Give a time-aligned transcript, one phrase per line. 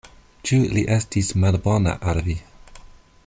[0.49, 2.39] Ĉu li estis malbona al vi?